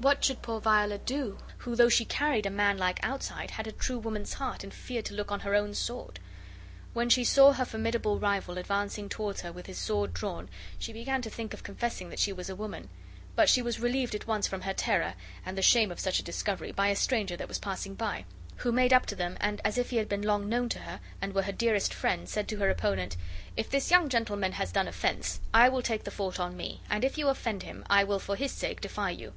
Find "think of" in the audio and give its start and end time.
11.30-11.64